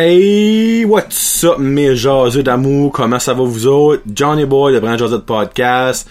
[0.00, 4.00] Hey, what's up mes jaseux d'amour, comment ça va vous autres?
[4.06, 6.08] Johnny Boy de Brand Podcast.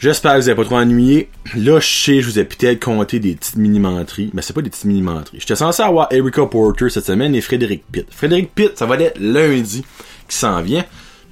[0.00, 1.30] J'espère que vous avez pas trop ennuyé.
[1.54, 4.70] Là, je sais, je vous ai peut-être compté des petites mini-menteries, mais c'est pas des
[4.70, 5.38] petites mini-menteries.
[5.38, 8.06] J'étais censé avoir Erika Porter cette semaine et Frédéric Pitt.
[8.10, 9.84] Frédéric Pitt, ça va être lundi
[10.28, 10.84] qui s'en vient.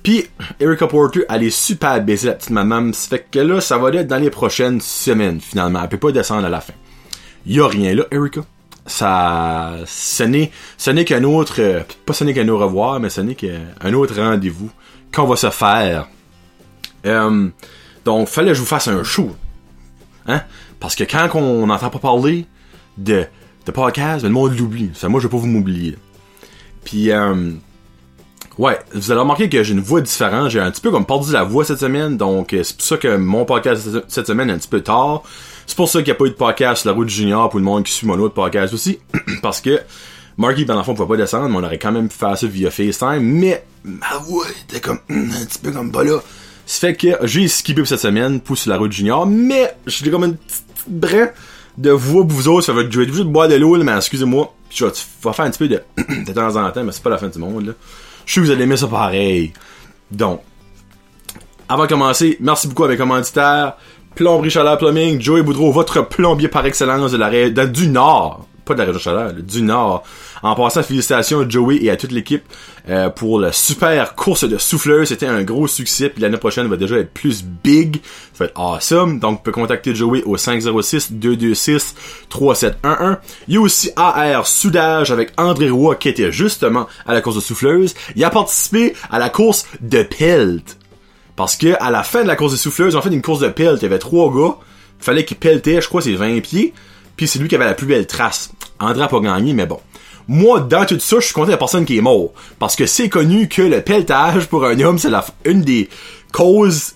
[0.04, 0.26] Puis
[0.60, 2.92] Erika Porter, elle est super baisée la petite maman.
[2.92, 5.80] Ça fait que là, ça va être dans les prochaines semaines finalement.
[5.82, 6.74] Elle peut pas descendre à la fin.
[7.44, 8.42] Y a rien là, Erika
[8.90, 13.10] ça, ce n'est, ce n'est qu'un autre, euh, pas ce n'est qu'un au revoir, mais
[13.10, 14.70] ce n'est qu'un autre rendez-vous
[15.14, 16.08] qu'on va se faire.
[17.06, 17.48] Euh,
[18.04, 19.34] donc, fallait que je vous fasse un show.
[20.26, 20.42] Hein?
[20.78, 22.46] Parce que quand on n'entend pas parler
[22.98, 23.24] de,
[23.66, 24.90] de podcast, ben, le monde l'oublie.
[24.94, 25.96] Ça, moi, je vais pas vous m'oublier.
[26.84, 27.52] Puis, euh,
[28.60, 30.50] ouais, vous allez remarquer que j'ai une voix différente.
[30.50, 32.16] J'ai un petit peu comme perdu la voix cette semaine.
[32.16, 35.22] Donc, c'est pour ça que mon podcast cette semaine est un petit peu tard.
[35.66, 37.58] C'est pour ça qu'il n'y a pas eu de podcast sur la route junior pour
[37.58, 38.98] le monde qui suit mon autre podcast aussi.
[39.42, 39.80] parce que
[40.36, 42.46] Marky, dans le fond, pouvait pas descendre, mais on aurait quand même pu faire ça
[42.46, 43.22] via FaceTime.
[43.22, 46.18] Mais ma voix était comme un petit peu comme pas là.
[46.66, 50.10] Ça fait que j'ai skippé pour cette semaine pour sur la route junior, mais j'ai
[50.10, 51.30] comme une petite brin
[51.78, 52.66] de voix pour vous autres.
[52.66, 54.54] Ça va être, je vais être obligé de boire de l'eau, mais excusez-moi.
[54.70, 55.82] Je vais faire un petit peu de,
[56.26, 57.72] de temps en temps, mais c'est pas la fin du monde, là.
[58.30, 59.52] Je que vous allez aimer ça pareil.
[60.12, 60.40] Donc,
[61.68, 63.72] avant de commencer, merci beaucoup à mes commanditaires.
[64.14, 67.28] Plomberie Chaleur Plumbing, Joey Boudreau, votre plombier par excellence de la
[67.66, 68.46] du Nord.
[68.74, 70.02] De la région Chaleur, du Nord.
[70.42, 72.44] En passant, félicitations à Joey et à toute l'équipe
[72.88, 75.06] euh, pour la super course de souffleur.
[75.06, 76.08] C'était un gros succès.
[76.08, 78.00] Puis l'année prochaine va déjà être plus big.
[78.32, 79.18] Ça va être awesome.
[79.18, 83.18] Donc, vous pouvez contacter Joey au 506-226-3711.
[83.48, 87.36] Il y a aussi AR Soudage avec André Roy qui était justement à la course
[87.36, 87.94] de souffleuse.
[88.16, 90.76] Il a participé à la course de Pelt.
[91.40, 93.48] Parce que à la fin de la course des souffleuses, en fait une course de
[93.48, 94.56] pelle, il y avait trois gars,
[94.98, 96.74] fallait qu'ils pelletait, je crois c'est 20 pieds,
[97.20, 98.50] puis c'est lui qui avait la plus belle trace.
[98.78, 99.78] André a pas gagné, mais bon.
[100.26, 102.32] Moi, dans tout ça, je suis content de la personne qui est mort.
[102.58, 105.10] Parce que c'est connu que le pelletage pour un homme, c'est
[105.44, 105.90] une des
[106.32, 106.94] causes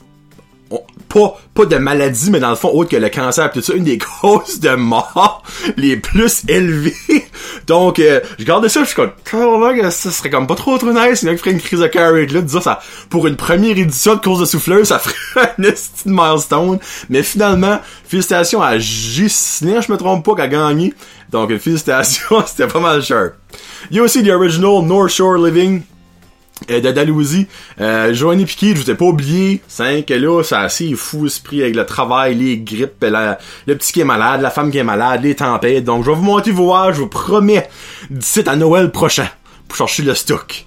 [1.14, 3.84] pas, pas de maladie, mais dans le fond, autre que le cancer, tout ça, une
[3.84, 5.44] des causes de mort
[5.76, 7.24] les plus élevées.
[7.68, 11.22] Donc, euh, je garde ça, je suis comme, ça serait comme pas trop trop nice,
[11.22, 12.80] il y a qui ferait une crise de carrage là, disons ça,
[13.10, 16.80] pour une première édition de course de souffleur, ça ferait un estime milestone.
[17.08, 20.94] Mais finalement, félicitations à Gislain, je me trompe pas, qui a gagné.
[21.30, 23.32] Donc, félicitations, c'était pas mal cher.
[23.90, 25.82] Il y a aussi The Original North Shore Living,
[26.70, 27.46] euh, de.
[27.80, 29.60] Euh, Joanie Piquet, je vous ai pas oublié.
[29.68, 34.04] 5 là, c'est assez fou esprit avec le travail, les grippes, le petit qui est
[34.04, 35.84] malade, la femme qui est malade, les tempêtes.
[35.84, 37.68] Donc je vais vous monter voir, je vous promets,
[38.10, 39.28] d'ici à Noël prochain,
[39.68, 40.64] pour chercher le stock.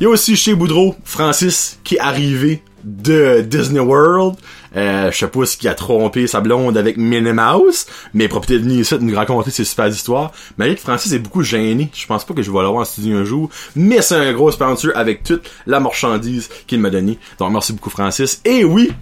[0.00, 4.36] Il y a aussi chez Boudreau, Francis, qui est arrivé de Disney World.
[4.76, 8.62] Euh, je sais pas ce qui a trompé sa blonde avec Minnie Mouse, mais propriété
[8.62, 10.32] de venir ici de nous raconter ses super histoires.
[10.58, 11.90] Mais que Francis est beaucoup gêné.
[11.92, 14.50] Je pense pas que je vais l'avoir en studio un jour, mais c'est un gros
[14.50, 17.18] sponsor avec toute la marchandise qu'il m'a donné.
[17.38, 18.40] Donc merci beaucoup Francis.
[18.44, 18.92] Et oui,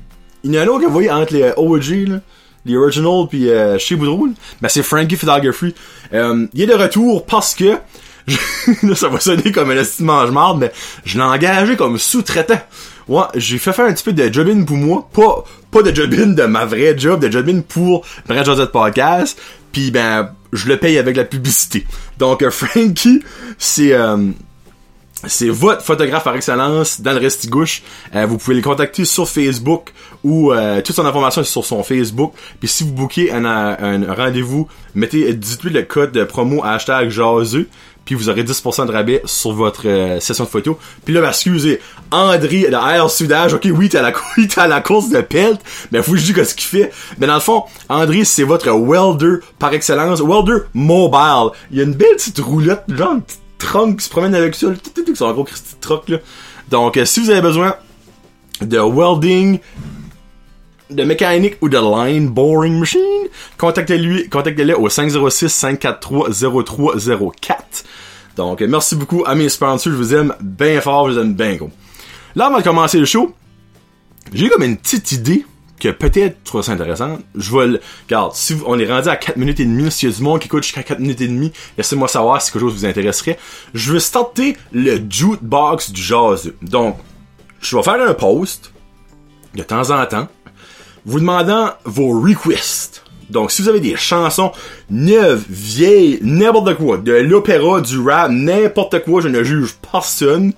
[0.45, 2.21] il y en a un autre que vous voyez entre les OG, là,
[2.65, 4.29] les original puis euh, chez Boudreau,
[4.61, 5.75] ben c'est Frankie Photography.
[6.12, 7.79] Euh, il est de retour parce que
[8.95, 10.71] ça va sonner comme un estime mange mais
[11.05, 12.61] je l'ai engagé comme sous-traitant.
[13.09, 15.09] Ouais, j'ai fait faire un petit peu de jobbing pour moi.
[15.12, 19.41] Pas, pas de jobbing de ma vraie job, de jobbing pour Brad Josette Podcast.
[19.73, 21.87] Puis ben, je le paye avec la publicité.
[22.19, 23.23] Donc euh, Frankie,
[23.59, 24.31] c'est euh,
[25.27, 27.83] c'est votre photographe par excellence dans le restigouche.
[28.15, 29.93] Euh, vous pouvez le contacter sur Facebook
[30.23, 32.33] ou euh, toute son information est sur son Facebook.
[32.61, 37.69] Puis si vous bookez un, un rendez-vous, mettez dites-lui le code de promo hashtag jaseux
[38.09, 40.79] puis vous aurez 10% de rabais sur votre euh, session de photo.
[41.05, 41.79] Puis là, ben, excusez,
[42.11, 44.12] André de Air Sudage, ok, oui, t'es à la,
[44.56, 45.61] à la course de pelt,
[45.93, 46.91] mais faut que je dise ce qu'il fait.
[47.19, 51.50] Mais dans le fond, André, c'est votre welder par excellence, welder mobile.
[51.70, 53.17] Il y a une belle petite roulette, genre
[53.58, 56.19] trunk se promène avec ça, c'est un gros petit truc là.
[56.70, 57.76] Donc, euh, si vous avez besoin
[58.60, 59.58] de welding,
[60.90, 63.00] de mécanique ou de line boring machine,
[63.58, 67.56] contactez-lui, contactez-le au 506-543-0304.
[68.37, 71.56] Donc, merci beaucoup à mes sponsors, je vous aime bien fort, je vous aime bien
[71.56, 71.70] gros.
[72.34, 73.34] Là, avant de commencer le show,
[74.32, 75.44] j'ai comme une petite idée
[75.79, 77.19] que peut-être trouve ça intéressant.
[77.35, 77.81] Je vais le...
[78.07, 80.41] Regarde, si on est rendu à 4 minutes et demie, s'il y a du monde
[80.41, 83.39] qui écoute jusqu'à 4 minutes et demie, laissez-moi savoir si quelque chose vous intéresserait.
[83.75, 86.53] Je veux starter le jukebox du jazz.
[86.63, 86.97] Donc,
[87.61, 88.73] je vais faire un post
[89.55, 90.29] de temps en temps
[91.05, 93.03] vous demandant vos requests.
[93.31, 94.53] Donc, si vous avez des chansons
[94.91, 100.53] neuves, vieilles, n'importe quoi, de l'opéra, du rap, n'importe quoi, je ne juge personne,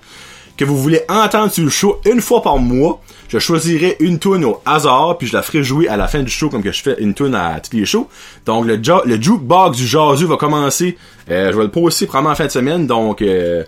[0.57, 4.45] que vous voulez entendre sur le show une fois par mois, je choisirai une tune
[4.45, 6.83] au hasard, puis je la ferai jouer à la fin du show, comme que je
[6.83, 8.07] fais une tune à tous les shows.
[8.45, 10.97] Donc, le, le jukebox du jasu va commencer.
[11.29, 13.21] Euh, je vais le poster probablement en fin de semaine, donc...
[13.21, 13.63] euh,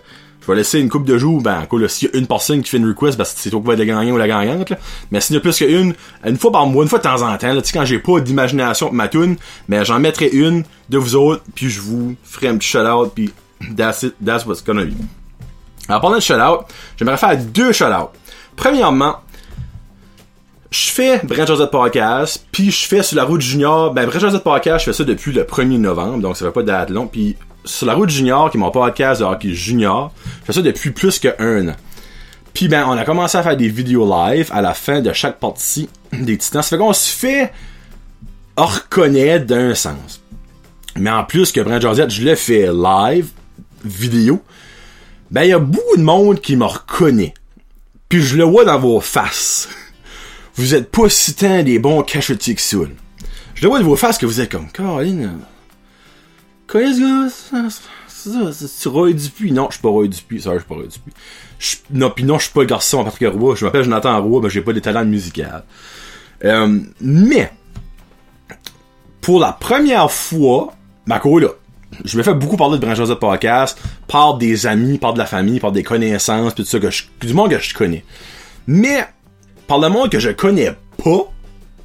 [0.46, 2.68] je vais laisser une coupe de jours, ben, quoi, s'il y a une personne qui
[2.68, 4.76] fait une request, ben, c'est va être le gagnant ou la gagnante, là.
[5.10, 7.34] Mais s'il y a plus qu'une, une fois par mois, une fois de temps en
[7.38, 9.36] temps, tu sais, quand j'ai pas d'imagination pour ma tune,
[9.68, 13.32] mais j'en mettrai une de vous autres, puis je vous ferai un petit shout-out, puis
[13.74, 14.82] that's it, that's what's gonna.
[15.88, 16.66] Alors, parlant de shout-out,
[16.98, 18.10] j'aimerais faire deux shout-out.
[18.54, 19.20] Premièrement,
[20.74, 24.42] je fais Brent Josette Podcast, puis je fais sur la route junior, ben Brent Josette
[24.42, 27.06] Podcast, je fais ça depuis le 1er novembre, donc ça fait pas de date long,
[27.06, 30.62] puis sur la route junior, qui est mon podcast de hockey junior, je fais ça
[30.62, 31.76] depuis plus qu'un an.
[32.54, 35.38] Puis ben, on a commencé à faire des vidéos live à la fin de chaque
[35.38, 36.62] partie des Titans.
[36.62, 37.52] Ça fait qu'on se fait
[38.56, 40.22] reconnaître d'un sens.
[40.96, 43.28] Mais en plus que Brent Josette, je le fais live,
[43.84, 44.42] vidéo,
[45.30, 47.34] ben il y a beaucoup de monde qui me reconnaît.
[48.08, 49.68] Puis je le vois dans vos faces.
[50.56, 52.62] Vous êtes pas si tant des bons cachotiers que.
[53.54, 55.32] Je le vois de vos faces que vous êtes comme Caroline.
[56.66, 57.30] Connais ce gars?
[57.30, 59.52] ça, C'est ça, c'est Roy Dupuis.
[59.52, 60.40] Non, je suis pas Roy Dupuis.
[60.40, 61.12] Ça, je suis pas Roy Dupuis.
[61.92, 63.54] Non, pis non, je suis pas le garçon en Patrick Roy.
[63.56, 65.42] Je m'appelle Jonathan Roy, mais j'ai pas des talents musicaux.
[66.44, 67.50] Euh, mais,
[69.20, 70.74] pour la première fois,
[71.06, 71.48] ma co là,
[72.04, 73.78] je me fais beaucoup parler de Branch Joseph Podcast,
[74.08, 77.04] par des amis, par de la famille, par des connaissances, pis tout ça, que je,
[77.20, 78.04] du monde que je connais.
[78.66, 79.06] Mais,
[79.66, 80.72] par le monde que je connais
[81.02, 81.30] pas,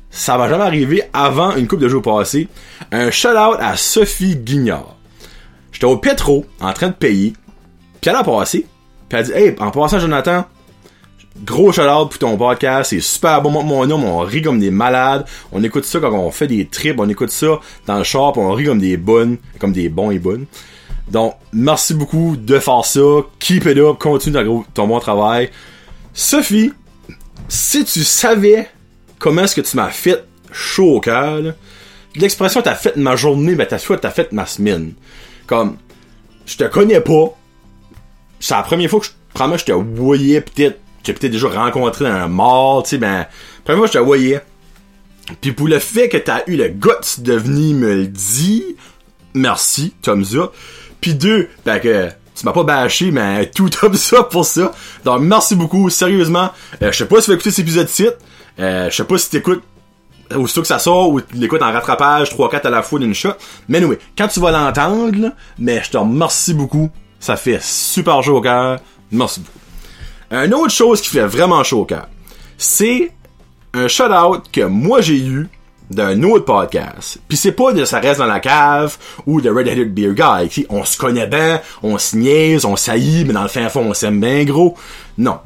[0.09, 2.47] ça va jamais arriver avant une coupe de jours passés.
[2.91, 4.95] Un shout-out à Sophie Guignard.
[5.71, 7.33] J'étais au Petro, en train de payer,
[8.01, 8.65] puis elle a passé,
[9.07, 10.45] puis elle a dit, hey, en passant, Jonathan,
[11.45, 15.25] gros shout-out pour ton podcast, c'est super bon, mon homme, on rit comme des malades,
[15.51, 18.51] on écoute ça quand on fait des trips, on écoute ça dans le puis on
[18.51, 20.45] rit comme des bonnes, comme des bons et bonnes.
[21.09, 23.01] Donc, merci beaucoup de faire ça,
[23.39, 24.37] keep it up, continue
[24.73, 25.49] ton bon travail.
[26.13, 26.71] Sophie,
[27.49, 28.69] si tu savais
[29.17, 31.41] comment est-ce que tu m'as fait chaud au cœur,
[32.15, 34.93] l'expression t'as fait ma journée, ben t'as fait, t'as fait ma semaine.
[35.47, 35.77] Comme,
[36.45, 37.35] je te connais pas,
[38.39, 42.11] c'est la première fois que je, je te voyais peut-être, j'ai peut-être déjà rencontré dans
[42.11, 43.25] un mall, tu sais, ben,
[43.63, 44.41] première fois que je te voyais.
[45.41, 48.63] Puis pour le fait que t'as eu le guts de venir me le dire,
[49.33, 50.53] merci, thumbs up.
[51.01, 52.09] Puis deux, ben que
[52.39, 54.71] tu m'as pas bâché, mais tout thumbs up pour ça.
[55.05, 56.51] Donc merci beaucoup, sérieusement.
[56.81, 58.07] Euh, je sais pas si tu vas écouter cet épisode-ci.
[58.59, 59.63] Euh, je sais pas si t'écoutes
[60.35, 63.33] aussitôt que ça sort ou tu l'écoutes en rattrapage 3-4 à la fois d'une shot.
[63.67, 66.89] Mais anyway, quand tu vas l'entendre, mais je te remercie beaucoup.
[67.19, 68.79] Ça fait super chaud au cœur.
[69.11, 69.59] Merci beaucoup.
[70.31, 72.07] Une autre chose qui fait vraiment chaud au cœur,
[72.57, 73.11] c'est
[73.73, 75.49] un shout-out que moi j'ai eu
[75.89, 77.19] d'un autre podcast.
[77.27, 80.49] Puis c'est pas de ça reste dans la cave ou de Red Headed Beer Guy.
[80.49, 83.67] Tu sais, On se connaît bien, on se niaise, on saillit, mais dans le fin
[83.69, 84.75] fond on s'aime bien gros.
[85.17, 85.39] Non.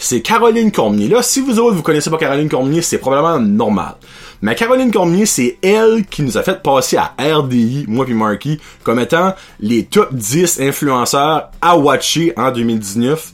[0.00, 1.08] C'est Caroline Cormier.
[1.08, 3.96] Là, si vous autres vous connaissez pas Caroline Cormier, c'est probablement normal.
[4.42, 8.60] Mais Caroline Cormier, c'est elle qui nous a fait passer à RDI, moi puis Marky,
[8.84, 13.32] comme étant les top 10 influenceurs à watcher en 2019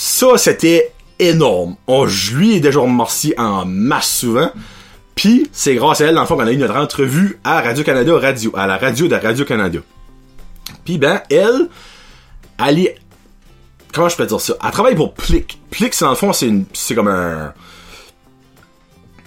[0.00, 1.76] ça, c'était énorme.
[1.86, 4.50] On, je lui ai déjà remercié en masse souvent.
[5.14, 8.18] Puis, c'est grâce à elle, dans le fond, qu'on a eu notre entrevue à Radio-Canada
[8.18, 9.80] Radio, à la radio de Radio-Canada.
[10.84, 11.68] Puis, ben, elle,
[12.64, 12.96] elle est...
[13.92, 14.54] Comment je peux dire ça?
[14.64, 15.60] Elle travaille pour Plick.
[15.70, 17.52] Plick, c'est dans le fond, c'est une, c'est comme un...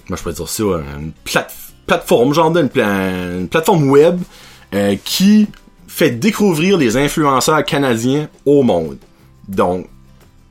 [0.09, 1.53] Moi, je peux dire ça, une plate-
[1.85, 4.19] plateforme, genre une plateforme web
[4.73, 5.47] euh, qui
[5.87, 8.97] fait découvrir les influenceurs canadiens au monde.
[9.47, 9.87] Donc,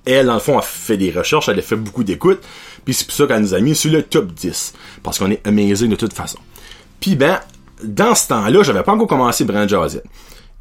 [0.04, 2.42] elle, dans le fond, a fait des recherches, elle a fait beaucoup d'écoutes,
[2.84, 5.46] puis c'est pour ça qu'elle nous a mis sur le top 10, parce qu'on est
[5.46, 6.38] amazing de toute façon.
[7.00, 7.40] Puis ben,
[7.82, 10.04] dans ce temps-là, j'avais pas encore commencé Brand Jazette.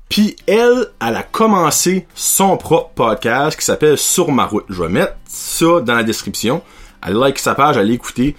[0.10, 4.65] Puis elle, elle a commencé son propre podcast qui s'appelle Sur ma route.
[4.69, 6.62] Je vais mettre ça dans la description.
[7.05, 8.36] Elle like sa page, elle l'écouter.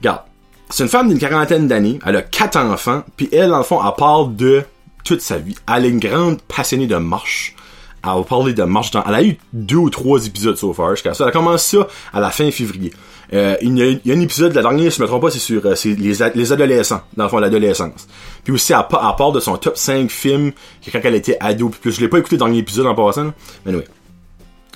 [0.00, 0.22] Regarde,
[0.70, 3.80] c'est une femme d'une quarantaine d'années, elle a quatre enfants, puis elle, dans le fond,
[3.84, 4.64] elle parle de
[5.04, 5.54] toute sa vie.
[5.72, 7.54] Elle est une grande passionnée de marche.
[8.06, 9.02] Elle va parler de marche dans...
[9.04, 11.24] Elle a eu deux ou trois épisodes so far jusqu'à ça.
[11.24, 12.92] Elle a commencé ça à la fin février.
[13.32, 15.22] Euh, il, y a, il y a un épisode, la dernière, si je me trompe
[15.22, 18.06] pas, c'est sur euh, les, les adolescents, dans le fond, l'adolescence.
[18.44, 20.52] Puis aussi, elle, pa- elle parle de son top 5 films
[20.92, 21.70] quand elle était ado.
[21.70, 23.32] Puis plus, je l'ai pas écouté dans l'épisode en passant, là.
[23.64, 23.86] mais anyway.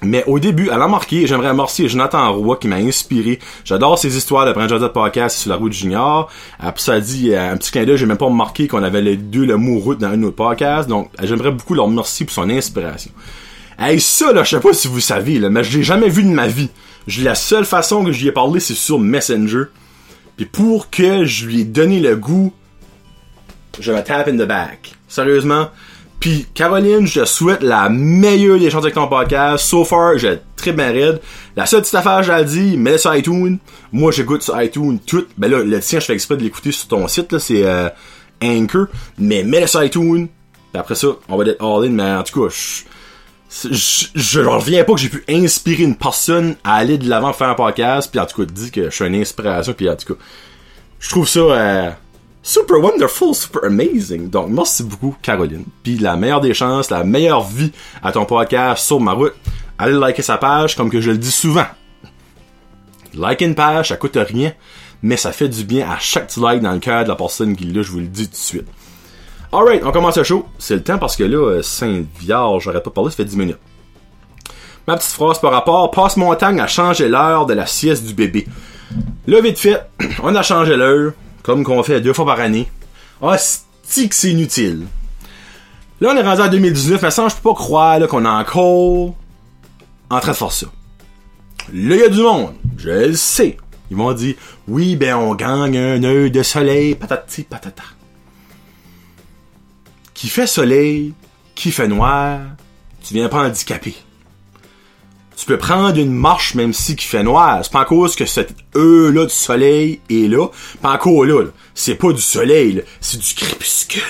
[0.02, 3.40] Mais au début, elle a marqué, j'aimerais remercier Jonathan Roy qui m'a inspiré.
[3.64, 6.30] J'adore ces histoires Brand Joseph Podcast sur la route junior.
[6.62, 9.00] Euh, Puis ça dit, euh, un petit clin d'œil, j'ai même pas remarqué qu'on avait
[9.02, 10.88] les deux le mot route dans un autre podcast.
[10.88, 13.10] Donc, j'aimerais beaucoup leur remercier pour son inspiration.
[13.76, 16.22] Hey, ça, là, je sais pas si vous savez, là, mais je l'ai jamais vu
[16.22, 16.70] de ma vie.
[17.20, 19.64] La seule façon que je lui ai parlé, c'est sur Messenger.
[20.36, 22.52] Puis pour que je lui ai donné le goût,
[23.80, 24.94] je me tape in the back.
[25.08, 25.68] Sérieusement.
[26.20, 29.64] Puis Caroline, je te souhaite la meilleure des chances avec ton podcast.
[29.64, 31.20] So far, j'ai très bien raide.
[31.56, 33.58] La seule petite affaire, j'ai dit, mets-le sur iTunes.
[33.92, 35.26] Moi, j'écoute sur iTunes tout.
[35.36, 37.88] Ben là, le tien, je fais exprès de l'écouter sur ton site, là, c'est euh,
[38.42, 38.86] Anchor.
[39.16, 40.28] Mais mets-le sur iTunes.
[40.72, 44.40] Puis après ça, on va être all in, mais en tout cas, je, je, je
[44.40, 48.10] reviens pas que j'ai pu inspirer une personne à aller de l'avant faire un podcast,
[48.10, 50.20] puis en tout cas, dit que je suis une inspiration, puis en tout cas,
[51.00, 51.90] je trouve ça euh,
[52.48, 54.30] super wonderful, super amazing.
[54.30, 55.64] Donc, merci beaucoup, Caroline.
[55.82, 59.34] Puis la meilleure des chances, la meilleure vie à ton podcast sur ma route.
[59.78, 61.66] Allez liker sa page, comme que je le dis souvent.
[63.14, 64.52] Like une page, ça coûte rien,
[65.02, 67.54] mais ça fait du bien à chaque petit like dans le cœur de la personne
[67.54, 68.66] qui l'a, je vous le dis tout de suite.
[69.52, 70.46] Alright, on commence le show.
[70.58, 73.58] C'est le temps parce que là, Sainte-Vierge, j'arrête pas de parler, ça fait 10 minutes.
[74.86, 78.46] Ma petite phrase par rapport, Passe-Montagne a changé l'heure de la sieste du bébé.
[79.26, 79.82] Là, vite fait,
[80.22, 81.12] on a changé l'heure,
[81.48, 82.68] comme qu'on fait deux fois par année.
[83.22, 84.86] Ah, que c'est inutile.
[85.98, 89.14] Là, on est rendu en 2019, mais ça, je peux pas croire qu'on est encore
[90.10, 90.66] en train de faire ça.
[91.72, 93.56] Là, il y a du monde, je le sais.
[93.90, 94.36] Ils m'ont dit,
[94.68, 97.84] oui, ben on gagne un œil de soleil, patati patata
[100.12, 101.14] qui fait soleil,
[101.54, 102.40] qui fait noir,
[103.02, 103.94] tu viens pas handicapé.
[105.38, 107.60] Tu peux prendre une marche même si qui fait noir.
[107.62, 110.48] C'est pas à cause que cet E là du soleil est là.
[110.82, 111.44] Pas encore là.
[111.74, 114.02] C'est pas du soleil, c'est du crépuscule.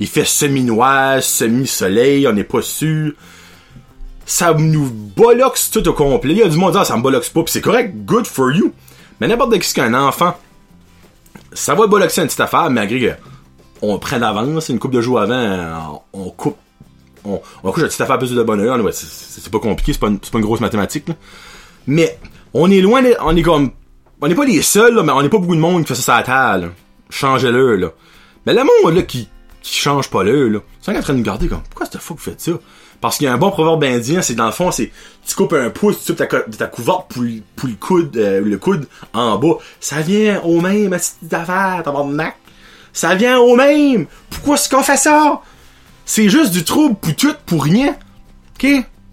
[0.00, 3.12] Il fait semi-noir, semi-soleil, on n'est pas sûr.
[4.24, 6.32] Ça nous boloxe tout au complet.
[6.32, 8.72] Il y a du monde, ah, ça me boloxe pas, c'est correct, good for you.
[9.20, 10.34] Mais n'importe qui qu'un enfant,
[11.52, 13.12] ça va boloxer une petite affaire, malgré que
[13.82, 16.56] on prend d'avance, une coupe de jours avant, on coupe,
[17.24, 20.08] on, on couche à petite affaire plus de bonheur, ouais, c'est pas compliqué, c'est pas,
[20.08, 21.06] une, pas une grosse mathématique.
[21.86, 22.18] Mais,
[22.52, 23.70] on est loin, on est comme,
[24.20, 25.94] on n'est pas les seuls, là, mais on n'est pas beaucoup de monde qui fait
[25.94, 26.72] ça sur la table.
[27.10, 27.88] Changez-le, là.
[28.46, 29.28] Mais le monde, là, qui,
[29.62, 32.16] qui change pas l'heure, là, c'est en train de nous garder comme, pourquoi cette fois
[32.16, 32.52] que vous faites ça?
[33.00, 34.90] Parce qu'il y a un bon proverbe indien, c'est dans le fond, c'est
[35.26, 37.42] tu coupes un pouce tu ta, ta couverte pour, le
[38.16, 39.58] euh, le coude en bas.
[39.78, 42.36] Ça vient au même, ma petite affaire, tabarnak.
[42.94, 44.06] Ça vient au même.
[44.30, 45.42] Pourquoi est-ce qu'on fait ça?
[46.04, 47.96] C'est juste du trouble pour tout, pour rien.
[48.56, 48.66] OK?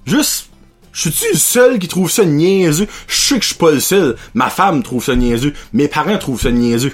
[0.05, 0.49] Juste,
[0.91, 2.87] je suis-tu le seul qui trouve ça niaiseux?
[3.07, 4.15] Je sais que je suis pas le seul.
[4.33, 5.53] Ma femme trouve ça niaiseux.
[5.73, 6.93] Mes parents trouvent ça niaiseux.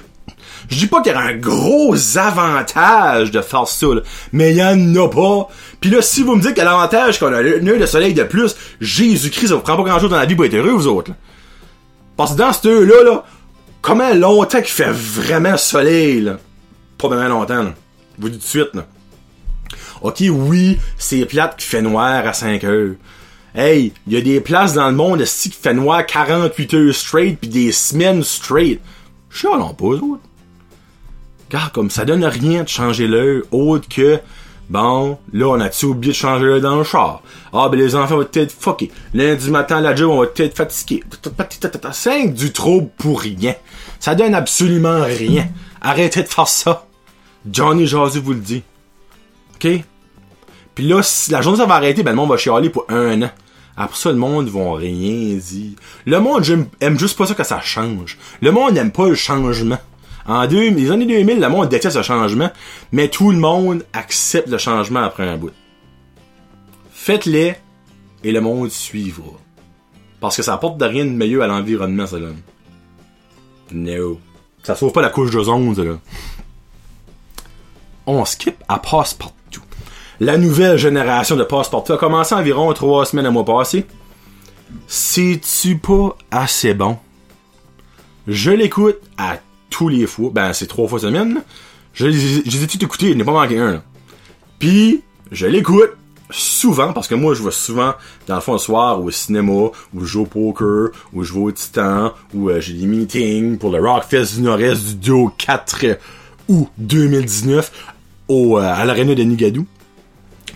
[0.68, 4.00] Je dis pas qu'il y a un gros avantage de faire ça, là,
[4.32, 5.48] mais il y en a pas.
[5.80, 7.86] Puis là, si vous me dites qu'il y a l'avantage qu'on a une heure de
[7.86, 10.72] soleil de plus, Jésus-Christ, ça vous prend pas grand-chose dans la vie pour être heureux,
[10.72, 11.12] vous autres.
[11.12, 11.16] Là.
[12.16, 13.24] Parce que dans cette heure-là, là,
[13.80, 16.38] comment longtemps qu'il fait vraiment soleil, là?
[16.98, 17.74] pas bien longtemps, là.
[18.18, 18.86] Je vous dis tout de suite, là.
[20.02, 22.94] Ok, oui, c'est plate qui fait noir à 5 heures.
[23.54, 27.38] Hey, il y a des places dans le monde qui fait noir 48 heures straight
[27.40, 28.80] puis des semaines straight?
[29.30, 30.20] Chialons pas, autres.
[31.48, 34.20] Car comme ça donne rien de changer l'heure autre que
[34.68, 37.22] Bon, là, on a-tu oublié de changer l'heure dans le char?
[37.54, 38.90] Ah, ben les enfants vont être fuckés.
[39.14, 41.02] Lundi matin, la job, on va être fatigués.
[41.92, 43.54] 5 du trouble pour rien.
[43.98, 45.48] Ça donne absolument rien.
[45.80, 46.86] Arrêtez de faire ça.
[47.50, 48.62] Johnny Jazzy vous le dit.
[49.58, 49.84] OK?
[50.74, 53.22] Puis là, si la journée ça va arrêter, ben le monde va chialer pour un
[53.22, 53.30] an.
[53.76, 55.72] Après ça, le monde va rien dire.
[56.04, 56.44] Le monde
[56.80, 58.18] aime juste pas ça que ça change.
[58.40, 59.78] Le monde n'aime pas le changement.
[60.26, 62.50] En deux, les années 2000, le monde déteste le changement,
[62.92, 65.52] mais tout le monde accepte le changement après un bout.
[66.92, 67.54] Faites-les
[68.24, 69.32] et le monde suivra.
[70.20, 72.28] Parce que ça apporte de rien de meilleur à l'environnement, ça là.
[73.72, 74.20] No.
[74.62, 75.98] Ça sauve pas la couche d'ozone, ça là
[78.08, 79.34] on skip à Passepartout.
[80.20, 83.86] La nouvelle génération de Passepartout a commencé environ trois semaines à mois passé.
[84.88, 86.98] C'est-tu pas assez bon?
[88.26, 89.38] Je l'écoute à
[89.70, 90.30] tous les fois.
[90.32, 91.42] Ben, c'est trois fois semaine.
[91.94, 93.80] Je, les ai tout écoutés, il n'est pas manqué un.
[94.58, 95.96] Puis, je l'écoute
[96.30, 97.94] souvent, parce que moi, je vais souvent,
[98.26, 99.52] dans le fond, le soir, au cinéma,
[99.94, 103.56] ou je joue au poker, ou je vais au Titan, ou euh, j'ai des meetings
[103.56, 105.86] pour le Rockfest du Nord-Est du 2 au 4
[106.48, 107.94] août 2019
[108.26, 109.66] au, euh, à l'aréna de Nigadou.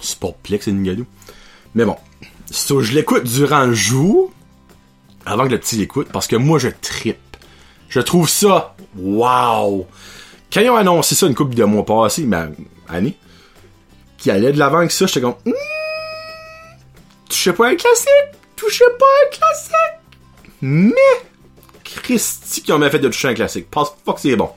[0.03, 1.07] Sportplex de Nigadou.
[1.75, 1.97] Mais bon.
[2.51, 4.33] So, je l'écoute durant le jour.
[5.25, 6.09] Avant que le petit l'écoute.
[6.13, 7.19] Parce que moi, je trippe.
[7.89, 8.75] Je trouve ça.
[8.97, 9.87] Wow!
[10.53, 12.53] Quand ils ont annoncé ça une couple de mois passés, ben,
[12.89, 13.17] année,
[14.19, 15.37] qui allait de l'avant avec ça, j'étais comme.
[15.47, 15.53] Hmm,
[17.29, 18.09] touchez pas un classique!
[18.57, 20.53] Touchez pas un classique!
[20.61, 20.93] Mais.
[21.85, 23.69] Christy qui ont bien fait de toucher un classique.
[23.71, 24.51] Parce que c'est bon.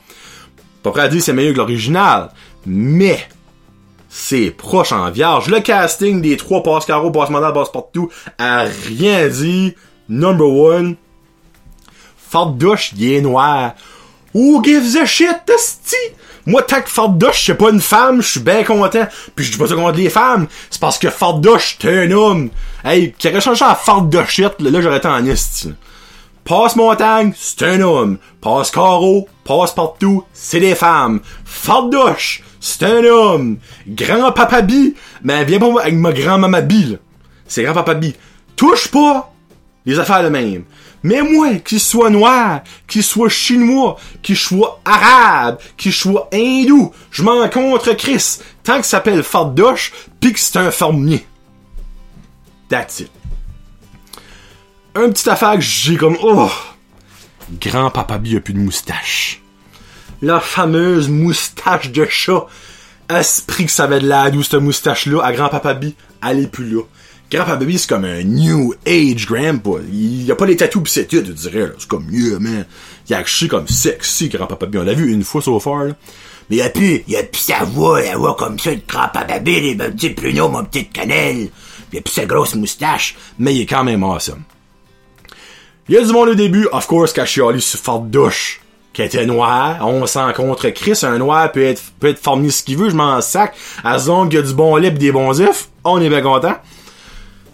[0.83, 2.31] Pas prêt à dire c'est meilleur que l'original.
[2.65, 3.27] Mais,
[4.17, 5.49] c'est proche en vierge.
[5.49, 9.75] Le casting des trois passe carreaux, passe mandal, passe partout a rien dit.
[10.07, 10.95] Number one.
[12.29, 13.73] Fort douche, il est noir.
[14.33, 15.97] Who gives a shit, esti?
[16.45, 19.05] Moi, tant que Fardoche, je suis pas une femme, je suis bien content.
[19.35, 20.47] Puis je dis pas ça contre les femmes.
[20.69, 22.51] C'est parce que Fardoche, t'es un homme.
[22.85, 25.73] Hey, qui aurait changé à Fardoche, là, là j'aurais été en esti.
[26.45, 28.17] Passe montagne, c'est un homme.
[28.39, 31.19] Passe carreau, passe partout, c'est des femmes.
[31.43, 33.59] Fardoche, c'est un homme.
[33.87, 36.97] Grand papa Bi, mais viens pas avec ma grand maman Bi.
[37.45, 38.15] C'est grand papa Bi.
[38.55, 39.31] Touche pas
[39.85, 40.63] les affaires de même.
[41.03, 47.21] Mais moi, qu'il soit noir, qu'il soit chinois, qu'il soit arabe, qu'il soit hindou, je
[47.21, 51.23] m'en contre Chris, tant ça s'appelle Fardoche, pis que c'est un fermier.
[52.67, 53.11] That's it.
[54.95, 56.49] Un petit affaire que j'ai comme, oh!
[57.61, 59.44] Grand-papa Bi a plus de moustache.
[60.25, 62.47] La fameuse moustache de chat.
[63.11, 65.93] Esprit que ça avait de la douce, cette moustache-là, à grand-papa Bi,
[66.27, 66.81] elle est plus là.
[67.29, 69.81] Grandpa Baby, c'est comme un new age grandpa.
[69.87, 72.65] Il y a pas les tatous pis c'est tout, tu dirais, C'est comme mieux, man.
[73.07, 74.79] Il a acheté comme sexy, Grandpa Baby.
[74.79, 75.89] On l'a vu une fois so far.
[76.49, 79.61] Mais il a plus, il a sa voix, la voix comme ça, de Grandpa Baby,
[79.61, 81.49] les petits pruneaux, mon petite cannelle.
[81.93, 83.15] Il a plus sa grosse moustache.
[83.37, 84.41] Mais il est quand même awesome.
[85.87, 88.61] Il y a du monde au début, of course, qu'à chialé sur Fort douche
[88.95, 92.63] qui était noir, on s'en contre Chris, un noir peut être, peut être formé ce
[92.63, 93.53] qu'il veut, je m'en sac.
[93.83, 96.55] À zone qu'il y a du bon pis des bons œufs, on est bien content.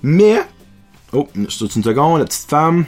[0.04, 0.40] Mais,
[1.14, 2.86] oh, c'est une seconde, la petite femme.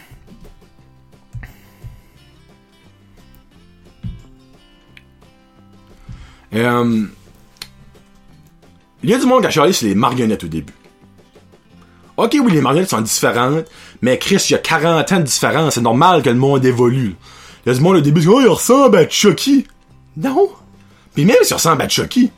[6.54, 7.06] Euh,
[9.02, 10.74] il y a du monde qui a charlé sur les marionnettes au début.
[12.18, 13.66] Ok, oui, les marionnettes sont différentes,
[14.04, 17.16] mais Chris, il y a 40 ans de différence, c'est normal que le monde évolue.
[17.66, 19.66] Il y a du monde au début oh, il ressemble à Chucky.
[20.18, 20.50] Non.
[21.14, 22.32] Puis même s'il ressemble à Chucky,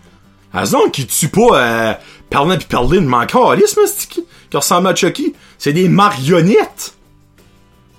[0.53, 1.93] Azon qui tue pas euh,
[2.29, 5.33] Perlin pis Perlin, mais encore, qui, qui ressemble à Chucky?
[5.57, 6.95] C'est des marionnettes.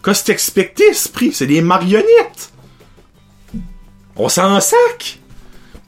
[0.04, 1.32] Qu'est-ce que t'expectais, esprit?
[1.32, 2.52] C'est des marionnettes.
[4.14, 5.20] On s'en sac.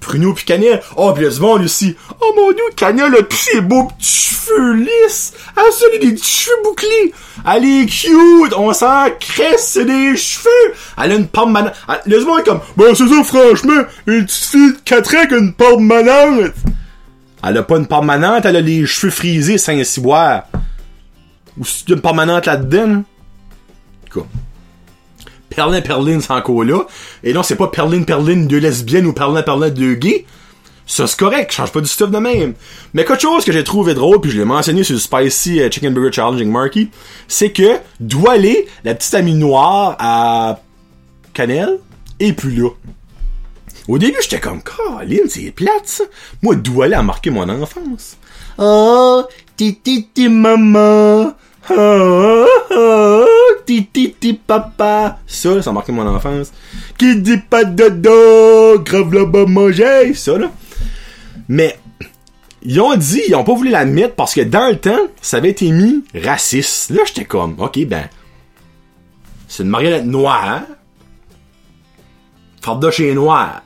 [0.01, 0.81] Pruneau pis Cannelle.
[0.97, 1.97] Oh, pis il y.
[2.21, 5.35] Oh mon dieu, Cannelle a pis ses beaux petits cheveux lisses.
[5.57, 7.13] Ah, ça, il des cheveux bouclés.
[7.47, 8.55] Elle est cute.
[8.57, 10.75] On s'en cresse, c'est des cheveux.
[11.03, 11.75] Elle a une permanente.
[12.07, 15.17] Il y a du monde comme, bon, c'est ça, franchement, une petite fille de 4
[15.17, 16.53] ans une permanente.
[17.45, 20.45] Elle a pas une permanente, elle a les cheveux frisés, Saint-Cyboire.
[21.57, 23.03] Ou si tu une permanente là-dedans.
[24.13, 24.27] Quoi.
[25.51, 26.87] Perlin Perlin, c'est encore là.
[27.25, 30.25] Et non, c'est pas Perlin Perlin de lesbienne ou Perlin Perlin de gay.
[30.89, 32.55] Ça, c'est correct, change pas du stuff de même.
[32.95, 35.71] Mais quelque chose que j'ai trouvé drôle, puis je l'ai mentionné sur le Spicy euh,
[35.71, 36.91] Chicken Burger Challenging Marky,
[37.29, 40.61] c'est que Doualé, la petite amie noire à
[41.35, 41.79] Cannelle,
[42.21, 42.71] est plus là.
[43.87, 46.05] Au début, j'étais comme, Colin, c'est plate, ça.
[46.43, 48.17] Moi, Doualé a marqué mon enfance.
[48.57, 49.25] Oh,
[49.57, 51.35] titi, ti, maman.
[51.71, 53.27] Oh,
[53.69, 55.19] ti, papa.
[55.27, 56.53] Ça, ça a marqué mon enfance.
[56.97, 60.15] Qui dit pas de dos, grave là-bas manger.
[60.15, 60.51] Ça, là.
[61.49, 61.79] Mais
[62.63, 65.51] ils ont dit, ils ont pas voulu l'admettre parce que dans le temps, ça avait
[65.51, 66.91] été mis raciste.
[66.91, 68.09] Là, j'étais comme, ok, ben,
[69.47, 70.63] c'est une marionnette noire.
[72.61, 73.63] Fardoche est noir.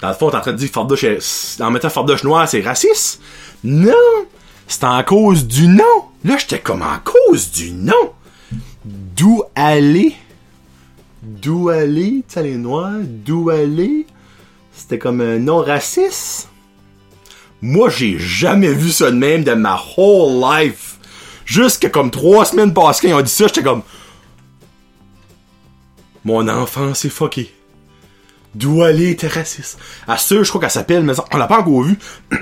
[0.00, 2.60] Dans le fond, t'es en train de dire Fardoche est, en mettant Fardoche noir, c'est
[2.60, 3.20] raciste?
[3.64, 3.92] Non!
[4.68, 6.04] C'est en cause du nom!
[6.24, 8.12] Là, j'étais comme en cause du nom!
[9.16, 10.14] D'où aller?
[11.22, 12.22] D'où aller?
[12.28, 13.00] Tu sais, les noirs?
[13.02, 14.06] D'où aller?
[14.72, 16.50] C'était comme un nom raciste?
[17.62, 20.98] Moi, j'ai jamais vu ça de même de ma whole life.
[21.46, 23.82] Jusque comme trois semaines passées, ils ont dit ça, j'étais comme...
[26.24, 27.54] Mon enfant, c'est fucké.
[28.54, 29.78] D'où aller était raciste?
[30.06, 31.98] À ce, je crois qu'elle s'appelle, mais on l'a pas encore vu.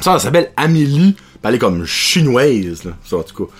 [0.00, 1.16] ça, elle s'appelle Amélie.
[1.42, 2.92] Elle est comme chinoise, là.
[3.04, 3.52] Ça, en tout cas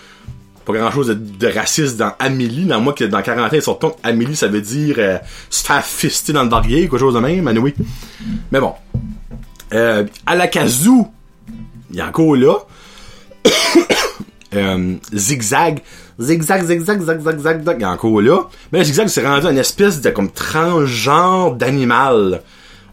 [0.67, 2.67] pas grand chose de, raciste dans Amélie.
[2.67, 4.97] Dans moi, que dans 40 ans, sur ton Amélie, ça veut dire
[5.49, 7.75] se faire fister dans le barrière, quelque chose de même, oui.
[8.51, 8.75] Mais bon.
[9.73, 10.49] Euh, à la
[11.91, 12.57] il y a encore là.
[14.55, 15.81] euh, zigzag.
[16.19, 18.49] Zigzag, zigzag, zigzag, zigzag, il y a encore là.
[18.73, 22.43] Mais zigzag, c'est rendu une espèce de comme transgenre d'animal.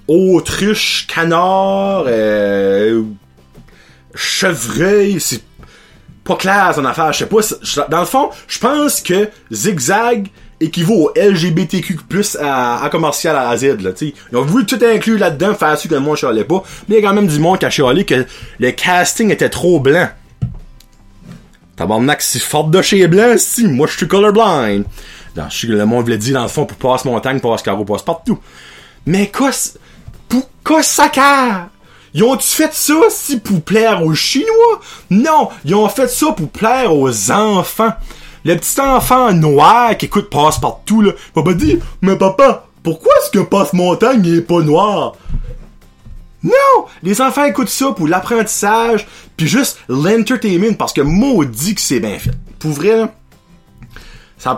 [0.08, 3.04] Autruche, canard, euh,
[4.14, 5.42] chevreuil, c'est
[6.24, 7.12] pas clair son affaire.
[7.14, 7.88] Je sais pas.
[7.90, 10.28] Dans le fond, je pense que Zigzag
[10.60, 11.98] équivaut au LGBTQ+,
[12.40, 14.14] à, à commercial à Z, là, t'sais.
[14.32, 16.64] Ils ont voulu tout inclure là-dedans, faire sûr que moi je chialais pas.
[16.88, 18.26] Mais il y a quand même du monde qui a chialé que
[18.60, 20.08] le casting était trop blanc.
[21.76, 23.68] Tabarnak, c'est fort de chez blanc, si.
[23.68, 24.86] Moi, je suis colorblind.
[25.36, 27.64] Dans, je sais que le monde voulait dire, dans le fond, pour passer montagne, passer
[27.64, 28.40] carreau, passe partout.
[29.08, 29.50] Mais quoi,
[30.30, 31.10] pour quoi ça
[32.14, 34.82] ils ont-tu fait ça si pour plaire aux Chinois?
[35.10, 37.94] Non, ils ont fait ça pour plaire aux enfants.
[38.46, 43.32] Le petit enfant noir qui écoute passe-partout, là, va pas dire, mais papa, pourquoi est-ce
[43.32, 45.14] que passe-montagne est pas noir?
[46.44, 46.52] Non!
[47.02, 52.20] Les enfants écoutent ça pour l'apprentissage, puis juste l'entertainment, parce que maudit que c'est bien
[52.20, 52.34] fait.
[52.60, 53.14] Pour vrai, là,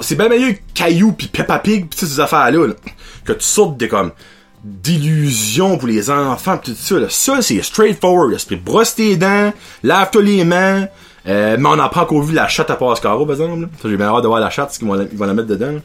[0.01, 2.73] c'est bien meilleur que Caillou pis Peppa Pig pis ces affaires-là, là,
[3.23, 4.11] que tu sortes de comme
[4.65, 7.08] d'illusions pour les enfants tout ça, là.
[7.10, 8.34] Ça, c'est straightforward.
[8.34, 10.88] Esprit, brosse tes dents, lave-toi les mains,
[11.28, 13.69] euh, mais on apprend qu'au vu la chatte à Pascaro, par exemple.
[13.80, 15.36] Ça, j'ai bien hâte de voir la chatte, ce qu'ils vont la, ils vont la
[15.36, 15.80] mettre dedans.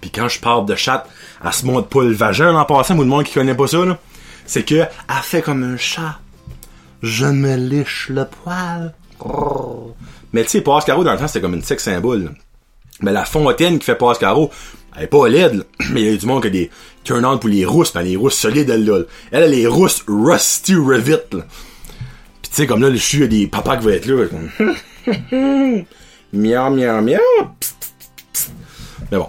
[0.00, 1.08] Puis quand je parle de chatte,
[1.44, 3.78] elle se montre pas le vagin en passant, ou le monde qui connaît pas ça.
[4.46, 4.88] C'est que, elle
[5.22, 6.20] fait comme un chat.
[7.02, 8.94] Je me liche le poil.
[9.18, 9.94] Oh.
[10.32, 12.32] Mais tu sais, Pascaro, dans le temps, c'était comme une sex symbole.
[13.02, 14.50] Mais la fontaine qui fait Pascaro,
[14.96, 15.66] elle est pas laide.
[15.90, 16.70] Mais il y a du monde qui a des
[17.04, 19.02] turn-on pour les rousses, mais les rousses solides, elle, là.
[19.32, 21.44] Elle a les rousses rusty revit, là.
[22.42, 24.06] Pis tu sais, comme là, le chou, il y a des papas qui vont être
[24.06, 24.26] là.
[24.26, 24.48] comme.
[27.60, 28.52] Psst, psst, psst.
[29.10, 29.28] Mais bon.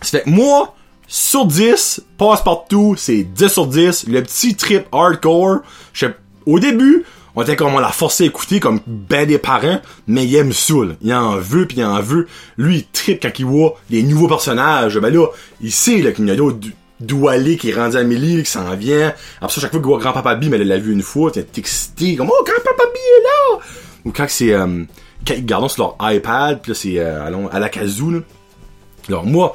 [0.00, 0.74] Ça fait que moi,
[1.08, 4.06] sur 10, passe partout, c'est 10 sur 10.
[4.06, 5.58] Le petit trip hardcore,
[5.92, 6.06] je
[6.46, 7.04] au début,
[7.36, 10.50] on était comme on l'a forcé à écouter comme ben des parents, mais il aime
[10.50, 10.94] là.
[11.02, 12.26] Il en veut pis il en veut.
[12.56, 14.98] Lui, il trip quand il voit les nouveaux personnages.
[14.98, 15.26] Ben là,
[15.60, 16.58] il sait là, qu'il y a d'autres
[17.00, 19.12] Doualé qui est rendu à qui s'en vient.
[19.40, 21.44] Après ça, chaque fois qu'il voit grand-papa B, mais elle l'a vu une fois, t'es
[21.56, 23.64] excité, comme, oh, grand-papa B est là!
[24.04, 24.84] Ou quand c'est, euh,
[25.26, 28.18] quand ils gardent sur leur iPad, pis là, c'est, euh, à la kazoo, là.
[29.08, 29.54] Alors, moi,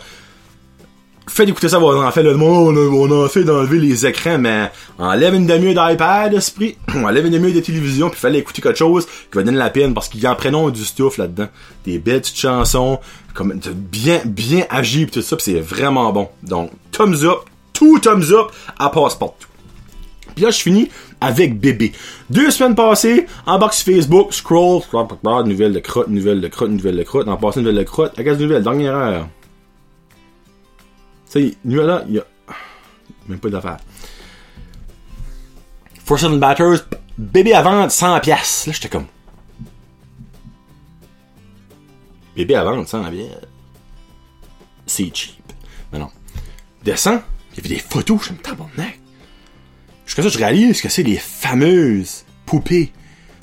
[1.29, 4.05] fait d'écouter ça vos enfants, là, le monde, on a, on a fait d'enlever les
[4.05, 8.61] écrans, mais enlève une demi-heure d'iPad, esprit, enlève une demi-heure de télévision, puis fallait écouter
[8.61, 11.47] quelque chose qui va donner la peine, parce qu'il y en prénom du stuff là-dedans.
[11.85, 12.99] Des belles petites chansons,
[13.33, 16.29] comme, bien, bien agi, pis tout ça, pis c'est vraiment bon.
[16.43, 17.39] Donc, thumbs up,
[17.73, 19.47] tout thumbs up, à passe-partout.
[20.35, 20.89] Puis là, je finis
[21.21, 21.91] avec bébé.
[22.29, 24.81] Deux semaines passées, en box Facebook, scroll,
[25.45, 28.23] nouvelle de crotte, nouvelle de crotte, nouvelle de crotte, en passant nouvelle de crotte, à
[28.23, 29.27] quelle nouvelle, dernière heure?
[31.31, 32.25] Tu sais, nous là, il y a
[33.27, 33.77] même pas d'affaire.
[36.03, 36.87] Force and Batters,
[37.17, 38.65] bébé à vendre 100 pièces.
[38.65, 39.05] Là, j'étais comme
[42.35, 43.27] bébé à vendre 100 pièces.
[44.87, 45.53] C'est cheap.
[45.91, 46.09] Mais non.
[46.83, 48.99] Descends, il y avait des photos, je me tabarnak.
[50.05, 52.91] Jusqu'à ça, je réalise que c'est les fameuses poupées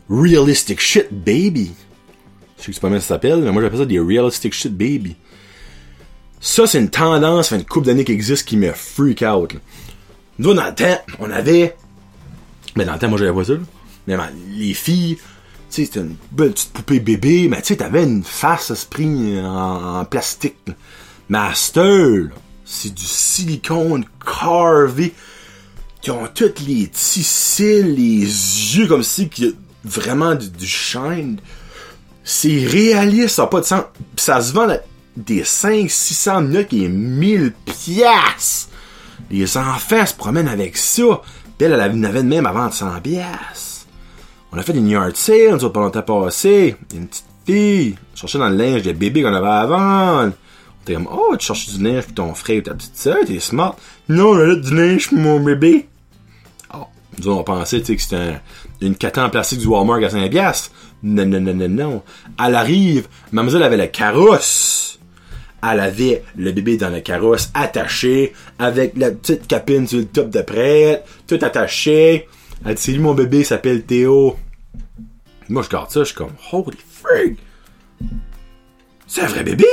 [0.09, 1.73] Realistic Shit Baby.
[2.59, 5.15] Je sais pas mal ça s'appelle, mais moi j'appelle ça des Realistic Shit Baby.
[6.41, 9.55] Ça, c'est une tendance, une couple d'années qui existe qui me freak out.
[9.55, 9.61] là.
[10.39, 11.77] Nous, dans le temps, on avait.
[12.77, 13.55] Mais dans le temps, moi, j'avais pas ça.
[13.55, 13.61] là.
[14.07, 15.23] Mais ben, les filles, tu
[15.71, 20.01] sais, c'était une belle petite poupée bébé, mais tu sais, t'avais une face esprit en,
[20.01, 20.57] en plastique.
[20.67, 20.75] là.
[21.29, 22.29] Master, là,
[22.65, 25.15] c'est du silicone carvé
[26.01, 31.39] qui ont toutes les petits cils, les yeux comme si qui vraiment du, shine.
[32.23, 33.85] C'est réaliste, ça n'a pas de sens.
[34.17, 34.79] Ça se vend à
[35.17, 38.69] des 5 600 minutes est 1000 piastres.
[39.31, 41.21] Les enfants se promènent avec ça.
[41.59, 43.87] Puis elle, en avait de même avant de 100 piastres.
[44.53, 46.77] On a fait des yard sales, nous autres, pendant le passé.
[46.95, 50.31] Une petite fille, on cherchait dans le linge de bébé qu'on avait avant.
[50.85, 53.41] T'es comme, oh, tu cherches du linge pour ton frère ou ta petite soeur, t'es
[53.41, 53.75] smart.
[54.09, 55.89] Non, on a du linge pour mon bébé.
[56.75, 56.85] Oh,
[57.19, 58.41] nous on pensait, que c'était un-
[58.81, 60.71] une catin en plastique du Walmart à 5 piastres.
[61.03, 62.03] Non, non, non, non, non.
[62.45, 64.99] Elle arrive, mademoiselle avait le carrosse.
[65.63, 70.31] Elle avait le bébé dans le carrosse attaché, avec la petite capine sur le top
[70.31, 72.29] de prête, tout attaché.
[72.65, 74.37] Elle dit, c'est lui mon bébé, s'appelle Théo.
[75.49, 77.39] Moi, je garde ça, je suis comme, holy freak!
[79.07, 79.65] C'est un vrai bébé!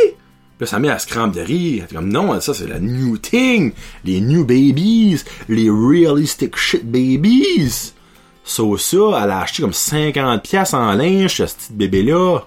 [0.58, 1.86] Puis là, ça met à se crampe de rire.
[1.90, 3.74] Elle est comme, non, ça, c'est la new thing.
[4.06, 5.24] Les new babies.
[5.50, 7.94] Les realistic shit babies.
[8.44, 12.42] So, ça, elle a acheté comme 50 pièces en linge, ce petit bébé-là.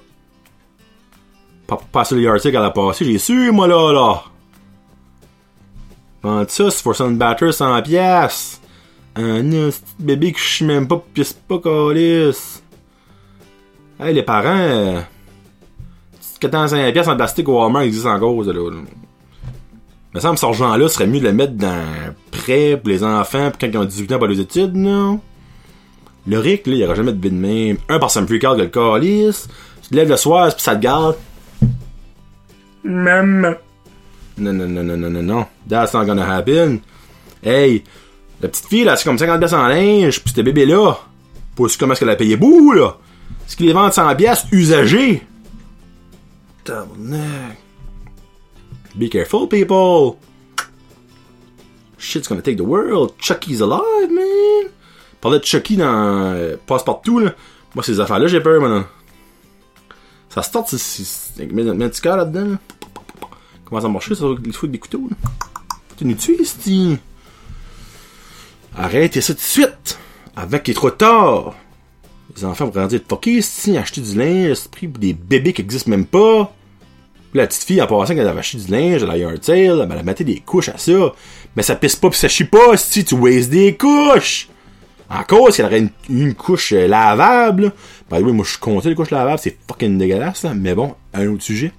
[1.66, 4.22] Pas passer le yard sale qu'elle a passé, j'ai su, moi, là, là.
[6.22, 8.60] Vendre ça, c'est for some batter 100 pièces.
[9.16, 12.62] Un petit bébé que je sais même pas, pis c'est pas calice.
[13.98, 15.00] Hey, les parents, euh,
[16.40, 18.70] 45 pièces en plastique au Walmart existe encore, ça, là.
[18.70, 18.76] là.
[20.14, 21.84] Me semble que cet argent-là serait mieux de le mettre dans
[22.30, 25.20] prêt pour les enfants, pour quand ils ont 18 ans pour les études, non?
[26.26, 27.76] Le Rick, là, il y aura jamais de bid de même.
[27.88, 29.48] Un, par ça me freak que le calice.
[29.82, 31.16] Tu te lèves le soir, puis ça te garde.
[32.86, 33.56] Maman.
[34.38, 35.46] Non, non, non, non, non, non, non.
[35.68, 36.80] That's not gonna happen.
[37.42, 37.84] Hey,
[38.40, 40.98] la petite fille, là, c'est comme 50 pièces en linge, puis ce bébé-là.
[41.56, 42.96] Sûr comment est-ce qu'elle a payé bout, là.
[43.46, 45.22] Ce qu'il les vend 100 pièces usagés.
[46.64, 47.58] Tabarnak.
[48.94, 50.18] Be careful, people.
[51.98, 53.12] Shit's gonna take the world.
[53.18, 54.70] Chucky's alive, man.
[55.20, 57.34] Parlait de Chucky dans euh, Passe-Partout, là.
[57.74, 58.84] Moi, ces affaires-là, j'ai peur, maintenant.
[60.28, 62.56] Ça start, c'est, c'est, mets petit cœur là-dedans, là.
[63.66, 65.16] Comment ça marche, ça, les trucs des couteaux, là?
[65.96, 66.98] Tu nous tues, ici.
[68.76, 69.98] Arrêtez ça tout de suite!
[70.36, 71.54] Avec est trop tard!
[72.36, 74.58] Les enfants vont grandir de fucker, ici, acheter du linge,
[74.98, 76.52] des bébés qui existent même pas.
[77.34, 79.36] La petite fille, en passant, quand elle avait acheté du linge, elle a eu un
[79.36, 81.12] tail, ben, elle a mettait des couches à ça.
[81.56, 84.48] Mais ça pisse pas pis ça chie pas, si tu wastes des couches!
[85.08, 87.72] Encore, si elle aurait une, une couche euh, lavable.
[88.10, 90.44] Bah oui, moi je suis content les couches lavables, c'est fucking dégueulasse.
[90.54, 91.72] Mais bon, un autre sujet.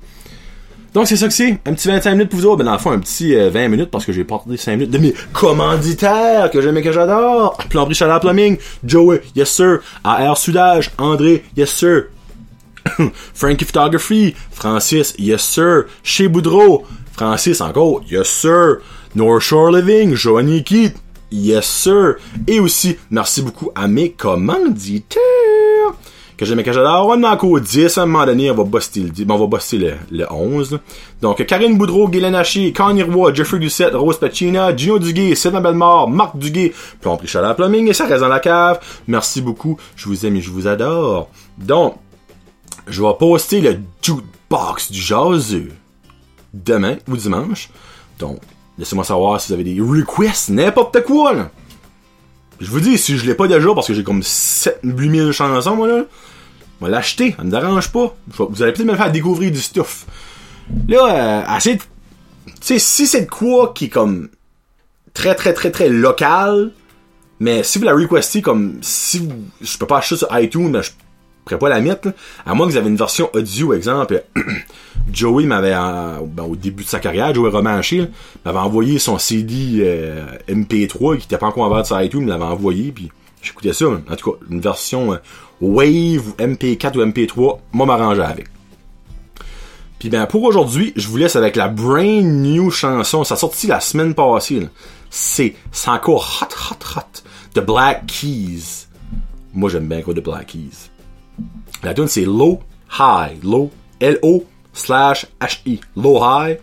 [0.98, 1.60] Donc c'est ça que c'est.
[1.68, 2.58] Un petit 25 minutes pour vous autres.
[2.58, 4.90] Ben dans le fond, un petit euh, 20 minutes parce que j'ai porté 5 minutes
[4.90, 7.56] de mes commanditaires que j'aime et que j'adore.
[7.70, 9.82] Plomberie Chaleur Plumbing, Joey, yes sir.
[10.04, 12.06] AR Sudage, André, yes sir.
[13.36, 15.84] Frankie Photography, Francis, yes sir.
[16.02, 16.84] Chez Boudreau,
[17.14, 18.78] Francis encore, yes sir.
[19.14, 20.96] North Shore Living, Joanie Keith,
[21.30, 22.16] yes sir.
[22.48, 25.22] Et aussi, merci beaucoup à mes commanditaires
[26.38, 27.08] que j'aime et que j'adore.
[27.08, 27.98] On en a encore 10.
[27.98, 29.26] À un moment donné, on va buster le, 10.
[29.26, 30.72] Bon, on va le, le 11.
[30.74, 30.80] là.
[31.22, 36.08] Donc, Karine Boudreau, Guylaine Haché, Connie Roy, Jeffrey Doucette, Rose Pacina, Gino Duguay, Sylvain Bellemare,
[36.08, 38.80] Marc Duguay, Plomberie Chaleur Plumbing et ça reste dans la cave.
[39.08, 39.78] Merci beaucoup.
[39.96, 41.30] Je vous aime et je vous adore.
[41.58, 41.96] Donc,
[42.88, 45.72] je vais poster le jukebox du jaseux
[46.54, 47.70] demain ou dimanche.
[48.20, 48.40] Donc,
[48.78, 51.50] laissez-moi savoir si vous avez des requests, n'importe quoi, là.
[52.60, 55.76] Je vous dis, si je l'ai pas déjà, parce que j'ai comme 7 8000 chansons,
[55.76, 56.06] moi, là,
[56.80, 58.16] je vais l'acheter, ça me dérange pas.
[58.28, 60.06] Vous allez peut-être me faire découvrir du stuff.
[60.88, 61.72] Là, euh, de...
[61.74, 61.82] Tu
[62.62, 64.30] sais, si c'est de quoi qui est comme
[65.14, 66.72] très, très, très, très local,
[67.40, 70.82] mais si vous la requestez comme si vous, je peux pas acheter sur iTunes, mais
[70.82, 70.92] je
[71.48, 72.14] pourrais pas la mettre, là.
[72.46, 74.24] à moins que vous avez une version audio, exemple,
[75.14, 78.08] Joey m'avait, en- ben, au début de sa carrière, Joey Romanché,
[78.46, 82.28] m'avait envoyé son CD euh, MP3 qui était pas encore en vente sur iTunes, il
[82.28, 83.10] m'avait envoyé, puis
[83.42, 83.86] j'écoutais ça.
[83.88, 85.18] En tout cas, une version euh,
[85.62, 88.48] Wave ou MP4 ou MP3, moi m'arranger avec.
[90.00, 93.24] Puis ben pour aujourd'hui, je vous laisse avec la brand new chanson.
[93.24, 94.68] Ça sorti la semaine passée.
[95.10, 95.56] c'est
[95.88, 97.24] encore hot hot hot
[97.56, 98.86] de Black Keys.
[99.56, 100.92] Moi j'aime bien quoi de Black Keys.
[101.84, 102.60] La tune c'est Low
[103.00, 106.60] High, Low L O slash H I, Low High,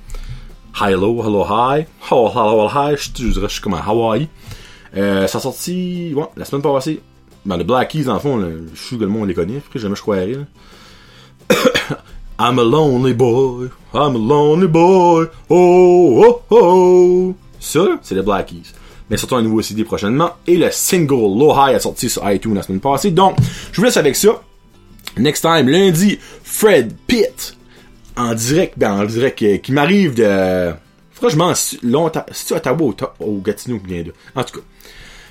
[0.81, 2.97] High Low, Hello High, Oh Hello High?
[2.97, 4.29] Je, dirais je suis comme à Hawaii.
[4.97, 7.01] Euh, ça a sorti ouais, la semaine passée.
[7.45, 9.97] Ben, le Black Keys, en fond, je suis que le monde les connaît, après jamais
[9.97, 10.33] je croirais.
[12.39, 17.35] I'm a lonely boy, I'm a lonely boy, oh oh oh.
[17.61, 18.73] Ça, c'est les Black Keys.
[19.11, 20.31] Mais surtout un nouveau CD prochainement.
[20.47, 23.11] Et le single Low High a sorti sur iTunes la semaine passée.
[23.11, 23.37] Donc,
[23.73, 24.41] je vous laisse avec ça.
[25.17, 27.57] Next time, lundi, Fred Pitt.
[28.17, 30.73] En direct, ben en direct, euh, qui m'arrive de...
[31.13, 32.25] Franchement, longtemps...
[32.33, 34.05] C'est Ottawa ou ou Gatineau qui vient.
[34.35, 34.65] En tout cas.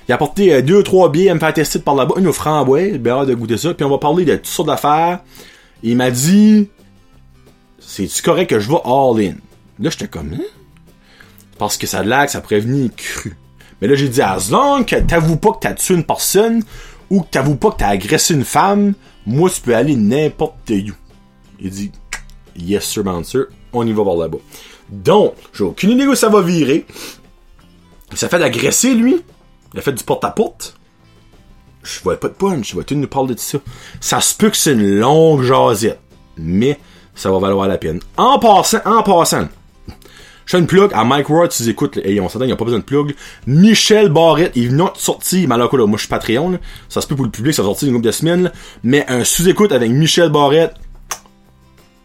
[0.08, 2.14] Il a apporté euh, deux, trois billets à me faire tester par là-bas.
[2.18, 3.72] Une aux framboises, bien hâte de goûter ça.
[3.72, 5.20] Puis on va parler de toutes sortes d'affaires.
[5.82, 6.68] Il m'a dit,
[7.78, 9.34] c'est-tu correct que je vais all in?
[9.78, 10.44] Là, j'étais comme, hein?
[11.58, 13.36] Parce que ça que ça prévenait cru.
[13.80, 16.62] Mais là, j'ai dit, as long t'avoues pas que t'as tué une personne,
[17.10, 18.94] ou que t'avoues pas que t'as agressé une femme,
[19.26, 20.92] moi, tu peux aller n'importe où.
[21.60, 21.92] Il dit,
[22.56, 24.38] yes sir, bouncer, on y va par là-bas.
[24.90, 26.86] Donc, j'ai aucune idée où ça va virer.
[28.14, 29.22] Ça fait d'agresser, lui.
[29.72, 30.76] Il a fait du porte-à-porte.
[31.82, 33.58] Je vois pas de punch, je vois tout nous parler de ça.
[34.00, 36.00] Ça se peut que c'est une longue jasette,
[36.36, 36.78] mais
[37.14, 38.00] ça va valoir la peine.
[38.16, 39.48] En passant, en passant,
[40.52, 42.64] une plug à Mike Ward, si tu écoutes, et on s'entend, il n'y a pas
[42.64, 43.14] besoin de plug.
[43.46, 47.24] Michel Barrette, il vient de sortir, mais moi je suis Patreon, ça se peut pour
[47.24, 48.52] le public, ça va sortir une couple de semaines,
[48.82, 50.74] mais un sous-écoute avec Michel Barrette,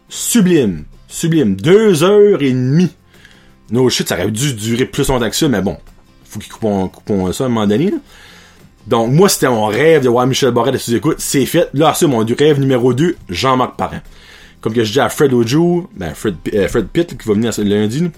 [0.08, 2.92] sublime, sublime, deux heures et demie.
[3.72, 5.78] No shit, ça aurait dû durer plus longtemps que ça, mais bon,
[6.24, 7.94] faut qu'ils coupent, ça à un moment donné.
[8.88, 11.18] Donc, moi, c'était mon rêve de voir Michel Barrette de sous-écoute.
[11.20, 11.70] C'est fait.
[11.74, 14.02] Là, c'est mon rêve numéro 2, Jean-Marc Parent.
[14.62, 17.54] Comme que je dis à Fred Ojo, ben, Fred, euh, Fred Pitt, qui va venir
[17.60, 18.10] lundi.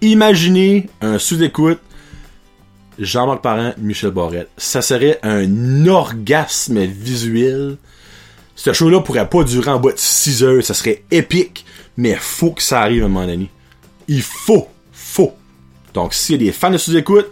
[0.00, 1.80] Imaginez un sous-écoute,
[3.00, 4.48] Jean-Marc Parent, Michel Barrette.
[4.56, 7.76] Ça serait un orgasme visuel.
[8.54, 10.62] Ce show-là pourrait pas durer en bas de 6 heures.
[10.62, 11.64] Ça serait épique.
[11.96, 13.50] Mais faut que ça arrive à un moment donné.
[14.06, 14.68] Il faut.
[14.92, 15.34] Faut.
[15.94, 17.26] Donc, s'il y a des fans de sous-écoute,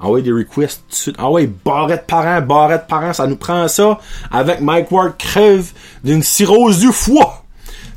[0.00, 1.16] envoyez des requests tout de suite.
[1.20, 3.12] Envoyez Barrette Parent, Barrette Parent.
[3.12, 4.00] Ça nous prend ça.
[4.32, 5.70] Avec Mike Ward crève
[6.02, 7.44] d'une cirrhose du foie.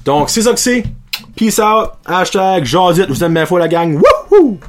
[0.06, 0.84] Donc, c'est ça que c'est.
[1.36, 1.94] Peace out.
[2.06, 3.04] Hashtag Jazit.
[3.08, 4.00] Je vous aime bien fois la gang.
[4.32, 4.60] Wouhou!